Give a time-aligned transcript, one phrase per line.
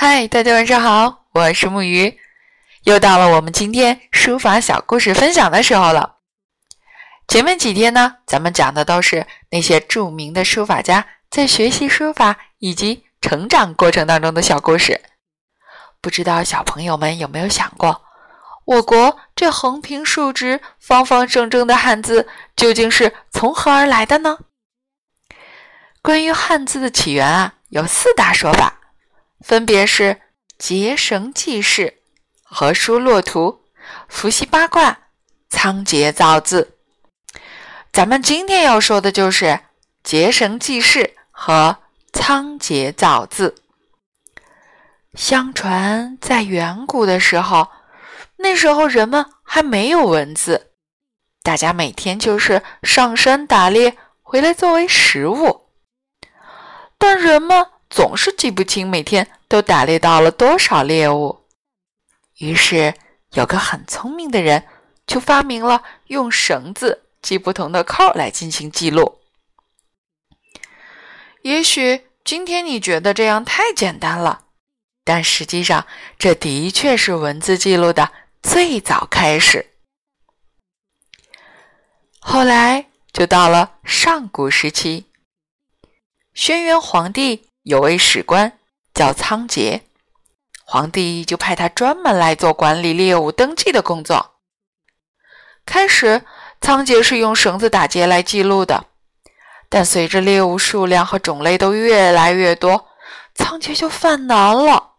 [0.00, 2.20] 嗨，大家晚上好，我是木鱼，
[2.84, 6.18] 又到了我们今天书法小故事分享的时候了。
[7.26, 15.00] 前面几天呢，咱们讲的都是那些著名的书法家在学习书法以及成长过程当中的小故事。
[16.00, 18.02] 不知道小朋友们有没有想过，
[18.66, 24.38] 我国这横平竖直、方方正正的汉字究竟是从何而来的呢？
[26.00, 28.77] 关于汉字的起源啊，有四大说法。
[29.40, 30.20] 分别是
[30.58, 32.00] 结绳记事、
[32.42, 33.60] 和书洛图、
[34.08, 34.98] 伏羲八卦、
[35.48, 36.76] 仓颉造字。
[37.92, 39.60] 咱们今天要说的就是
[40.02, 41.76] 结绳记事和
[42.12, 43.54] 仓颉造字。
[45.14, 47.68] 相传在远古的时候，
[48.36, 50.72] 那时候人们还没有文字，
[51.42, 55.68] 大家每天就是上山打猎，回来作为食物。
[56.98, 57.66] 但人们。
[57.98, 61.44] 总是记不清每天都打猎到了多少猎物，
[62.36, 62.94] 于是
[63.32, 64.68] 有个很聪明的人
[65.04, 69.18] 就发明了用绳子系不同的扣来进行记录。
[71.42, 74.44] 也许今天你觉得这样太简单了，
[75.02, 75.84] 但实际上
[76.16, 78.12] 这的确是文字记录的
[78.44, 79.72] 最早开始。
[82.20, 85.06] 后来就到了上古时期，
[86.32, 87.47] 轩辕皇帝。
[87.68, 88.58] 有位史官
[88.94, 89.82] 叫仓颉，
[90.64, 94.36] 皇帝就派他专门来做管理猎物登记的工作。
[95.66, 96.24] 开始，
[96.62, 98.86] 仓颉是用绳子打结来记录的，
[99.68, 102.88] 但随着猎物数量和种类都越来越多，
[103.34, 104.92] 仓颉就犯难了，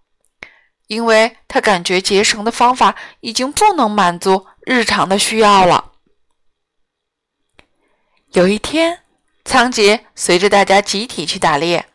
[0.85, 5.93] 因为他感觉结绳的方法已经不能满足日常的需要了。
[8.33, 8.99] 有一天，
[9.43, 11.88] 仓颉随着大家集体去打猎。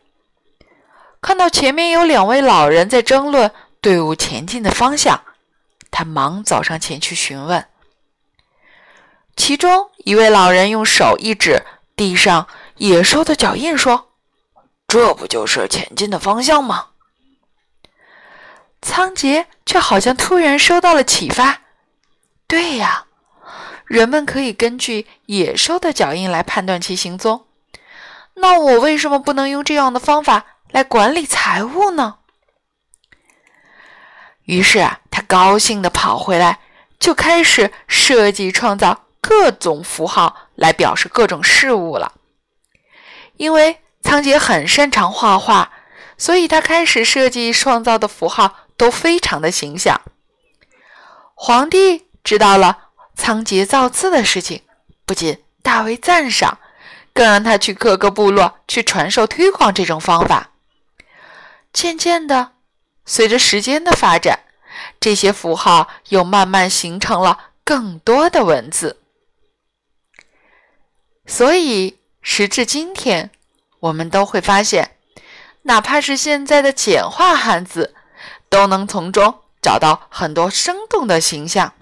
[1.25, 5.23] 看到前面有两位老人在争论队伍前进的方向，
[5.89, 7.65] 他忙走上前去询问。
[9.35, 11.63] 其中一位老人用手一指
[11.95, 14.11] 地上野兽的脚印，说
[14.87, 16.89] ：“这不就是前进的方向吗？”
[18.83, 21.61] 仓颉却好像突然收到了启发
[22.45, 23.05] ：“对呀，
[23.85, 27.47] 人们可以根据野兽的脚印来判断其行踪，
[28.35, 32.17] 那我为什么不能用这样的方法？”来管理财务呢？
[34.43, 36.59] 于是啊，他高兴地跑回来，
[36.99, 42.13] 就开始设计创造各种符号来表示各种事物了。
[43.37, 45.71] 因为仓颉很擅长画画，
[46.17, 49.99] 所以他开始设计创造的符号都非常的形象。
[51.33, 54.61] 皇帝知道了仓颉造字的事情，
[55.05, 56.59] 不仅大为赞赏，
[57.13, 60.51] 更让他去各个部落去传授推广这种方法。
[61.75, 62.53] 渐渐的，
[63.05, 64.39] 随着时间的发展，
[64.97, 69.01] 这些符号又慢慢形成了更多的文字。
[71.27, 73.29] 所以，时至今天，
[73.81, 74.95] 我们都会发现，
[75.63, 77.93] 哪怕是现在的简化汉字，
[78.47, 81.73] 都能从中找到很多生动的形象。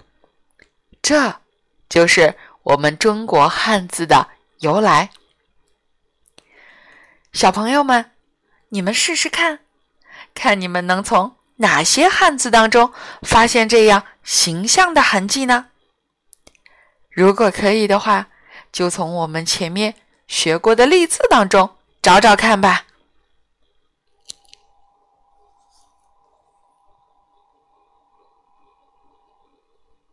[1.00, 1.40] 这
[1.88, 4.26] 就是我们中国汉字的
[4.58, 5.10] 由来。
[7.32, 8.10] 小朋友们，
[8.70, 9.60] 你们试试看。
[10.34, 15.66] 看你们能从哪些汉字当中发现这样形象的痕迹呢？
[17.10, 18.26] 如果可以的话，
[18.72, 19.94] 就从我们前面
[20.26, 22.84] 学过的例字当中找找看吧。